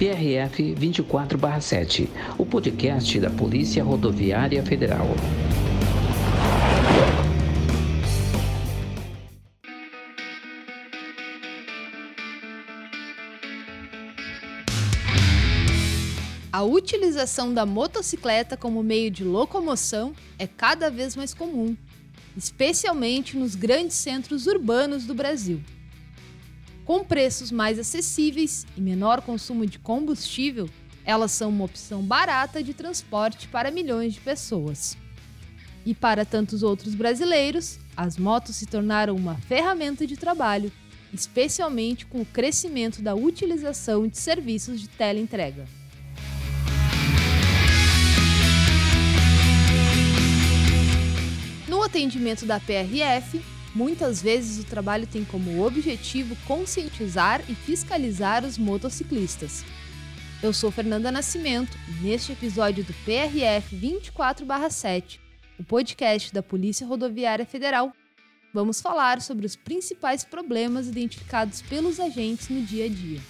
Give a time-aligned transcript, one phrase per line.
[0.00, 5.06] PRF 24/7, o podcast da Polícia Rodoviária Federal.
[16.50, 21.76] A utilização da motocicleta como meio de locomoção é cada vez mais comum,
[22.34, 25.60] especialmente nos grandes centros urbanos do Brasil.
[26.90, 30.68] Com preços mais acessíveis e menor consumo de combustível,
[31.04, 34.98] elas são uma opção barata de transporte para milhões de pessoas.
[35.86, 40.72] E para tantos outros brasileiros, as motos se tornaram uma ferramenta de trabalho,
[41.14, 45.68] especialmente com o crescimento da utilização de serviços de teleentrega.
[51.68, 53.40] No atendimento da PRF,
[53.74, 59.64] Muitas vezes o trabalho tem como objetivo conscientizar e fiscalizar os motociclistas.
[60.42, 65.20] Eu sou Fernanda Nascimento e neste episódio do PRF 24/7,
[65.56, 67.92] o podcast da Polícia Rodoviária Federal,
[68.52, 73.20] vamos falar sobre os principais problemas identificados pelos agentes no dia a dia.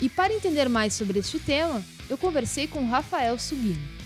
[0.00, 4.01] E para entender mais sobre este tema, eu conversei com Rafael Sugino.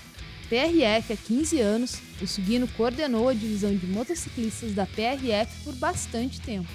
[0.49, 6.41] PRF há 15 anos, o Sugino coordenou a divisão de motociclistas da PRF por bastante
[6.41, 6.69] tempo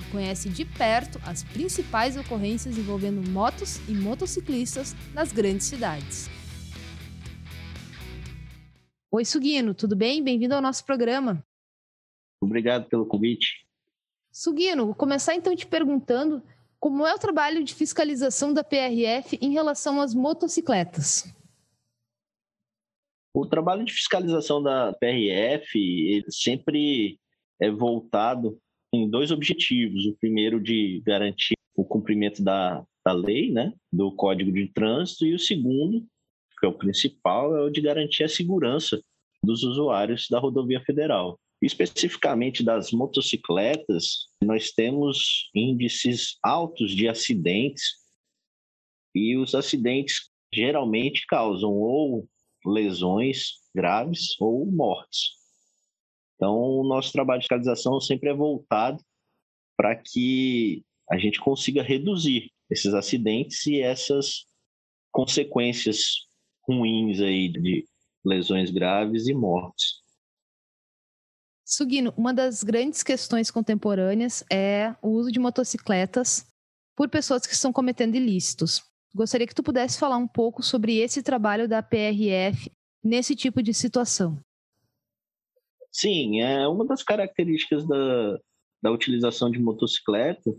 [0.00, 6.30] e conhece de perto as principais ocorrências envolvendo motos e motociclistas nas grandes cidades.
[9.10, 10.24] Oi, Sugino, tudo bem?
[10.24, 11.44] Bem-vindo ao nosso programa.
[12.40, 13.66] Obrigado pelo convite.
[14.32, 16.42] Sugino, vou começar então te perguntando
[16.80, 21.30] como é o trabalho de fiscalização da PRF em relação às motocicletas.
[23.34, 27.18] O trabalho de fiscalização da PRF sempre
[27.60, 28.58] é voltado
[28.92, 30.06] em dois objetivos.
[30.06, 35.34] O primeiro de garantir o cumprimento da, da lei, né, do Código de Trânsito, e
[35.34, 36.04] o segundo,
[36.58, 39.00] que é o principal, é o de garantir a segurança
[39.44, 41.38] dos usuários da rodovia federal.
[41.62, 47.94] Especificamente das motocicletas, nós temos índices altos de acidentes
[49.14, 52.28] e os acidentes geralmente causam ou
[52.68, 55.32] lesões graves ou mortes.
[56.36, 59.02] Então, o nosso trabalho de fiscalização sempre é voltado
[59.76, 64.44] para que a gente consiga reduzir esses acidentes e essas
[65.10, 66.28] consequências
[66.62, 67.84] ruins aí de
[68.24, 70.02] lesões graves e mortes.
[71.64, 76.46] Sugino, uma das grandes questões contemporâneas é o uso de motocicletas
[76.96, 78.82] por pessoas que estão cometendo ilícitos.
[79.18, 82.70] Gostaria que tu pudesse falar um pouco sobre esse trabalho da PRF
[83.02, 84.40] nesse tipo de situação.
[85.90, 88.38] Sim, é uma das características da,
[88.80, 90.56] da utilização de motocicleta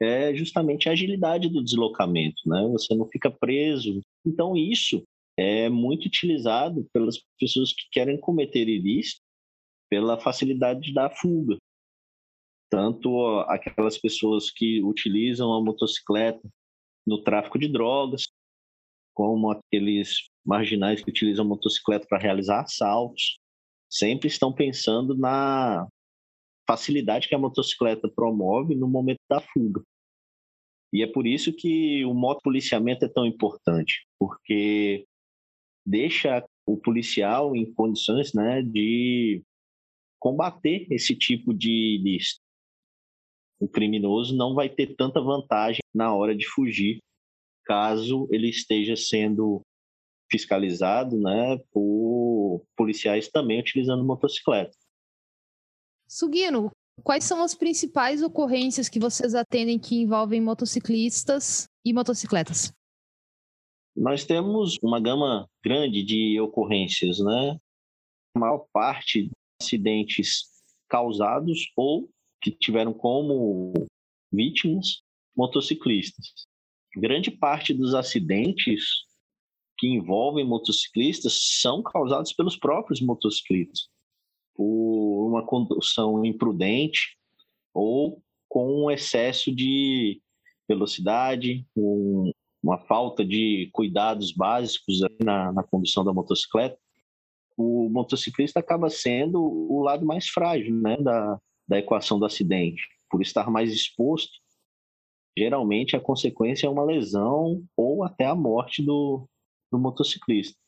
[0.00, 2.68] é justamente a agilidade do deslocamento, né?
[2.70, 4.00] Você não fica preso.
[4.24, 5.02] Então isso
[5.36, 9.22] é muito utilizado pelas pessoas que querem cometer ilícito
[9.90, 11.56] pela facilidade da fuga.
[12.70, 16.48] Tanto aquelas pessoas que utilizam a motocicleta
[17.08, 18.28] no tráfico de drogas,
[19.14, 23.38] como aqueles marginais que utilizam motocicleta para realizar assaltos,
[23.90, 25.88] sempre estão pensando na
[26.68, 29.82] facilidade que a motocicleta promove no momento da fuga.
[30.92, 35.06] E é por isso que o motopoliciamento é tão importante, porque
[35.84, 39.42] deixa o policial em condições né, de
[40.20, 42.47] combater esse tipo de ilícito
[43.58, 46.98] o criminoso não vai ter tanta vantagem na hora de fugir,
[47.64, 49.60] caso ele esteja sendo
[50.30, 54.76] fiscalizado né, por policiais também utilizando motocicleta.
[56.06, 56.70] Sugino,
[57.02, 62.72] quais são as principais ocorrências que vocês atendem que envolvem motociclistas e motocicletas?
[63.96, 67.58] Nós temos uma gama grande de ocorrências, né?
[68.34, 69.30] A maior parte
[69.60, 70.44] acidentes
[70.88, 72.08] causados ou
[72.40, 73.72] que tiveram como
[74.32, 75.02] vítimas
[75.36, 76.46] motociclistas.
[76.96, 78.84] Grande parte dos acidentes
[79.78, 83.88] que envolvem motociclistas são causados pelos próprios motociclistas,
[84.54, 87.16] por uma condução imprudente
[87.72, 90.20] ou com um excesso de
[90.66, 92.32] velocidade, um,
[92.62, 96.76] uma falta de cuidados básicos na, na condução da motocicleta.
[97.56, 101.38] O motociclista acaba sendo o lado mais frágil né, da,
[101.68, 104.32] da equação do acidente, por estar mais exposto,
[105.36, 109.28] geralmente a consequência é uma lesão ou até a morte do,
[109.70, 110.58] do motociclista.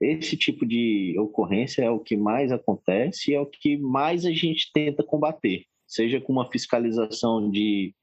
[0.00, 4.32] Esse tipo de ocorrência é o que mais acontece e é o que mais a
[4.32, 5.64] gente tenta combater.
[5.86, 7.94] seja com uma fiscalização de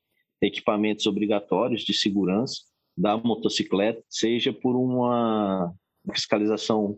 [0.42, 2.62] equipamentos obrigatórios de segurança
[2.98, 5.74] da motocicleta, seja por uma
[6.14, 6.98] fiscalização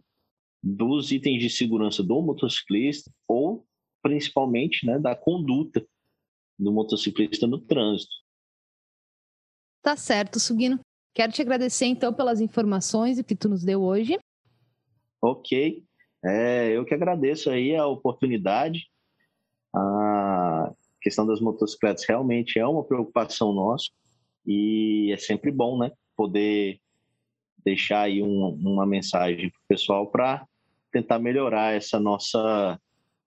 [0.63, 3.40] dos itens de segurança do motociclista ou
[4.21, 5.83] principalmente né, da conduta
[6.57, 8.13] do motociclista no trânsito.
[9.81, 10.79] Tá certo, Sugino.
[11.13, 14.19] Quero te agradecer então pelas informações que tu nos deu hoje.
[15.19, 15.83] Ok.
[16.23, 18.87] É, eu que agradeço aí a oportunidade.
[19.75, 20.71] A
[21.01, 23.89] questão das motocicletas realmente é uma preocupação nossa
[24.45, 25.91] e é sempre bom, né?
[26.15, 26.79] Poder
[27.65, 30.45] deixar aí um, uma mensagem para o pessoal para
[30.91, 32.79] tentar melhorar essa nossa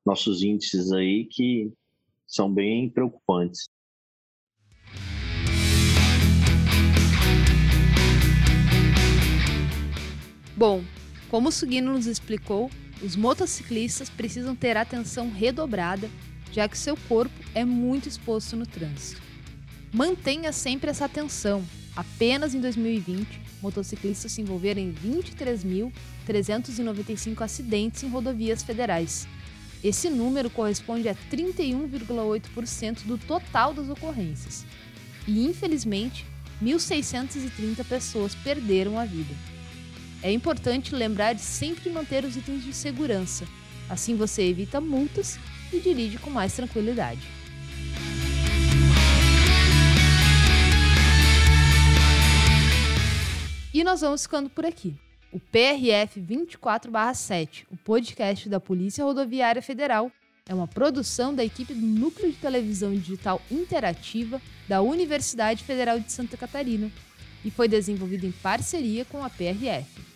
[0.05, 1.73] nossos índices aí que
[2.27, 3.69] são bem preocupantes.
[10.56, 10.85] Bom,
[11.29, 12.71] como o Sugino nos explicou,
[13.03, 16.09] os motociclistas precisam ter atenção redobrada,
[16.53, 19.21] já que seu corpo é muito exposto no trânsito.
[19.93, 21.65] Mantenha sempre essa atenção.
[21.97, 29.29] Apenas em 2020, motociclistas se envolveram em 23.395 acidentes em rodovias federais.
[29.85, 34.65] Esse número corresponde a 31,8% do total das ocorrências.
[35.29, 36.25] E, infelizmente,
[36.63, 39.35] 1.630 pessoas perderam a vida.
[40.23, 43.45] É importante lembrar de sempre manter os itens de segurança.
[43.87, 45.39] Assim você evita multas
[45.71, 47.21] e dirige com mais tranquilidade.
[53.75, 54.95] E nós vamos ficando por aqui.
[55.35, 60.11] O PRF 24/7, o podcast da Polícia Rodoviária Federal,
[60.49, 66.11] é uma produção da equipe do Núcleo de Televisão Digital Interativa da Universidade Federal de
[66.11, 66.91] Santa Catarina
[67.45, 70.15] e foi desenvolvido em parceria com a PRF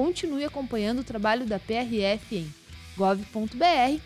[0.00, 2.50] continue acompanhando o trabalho da PRF em
[2.96, 4.00] gov.br/prf.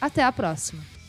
[0.00, 1.01] Até a próxima!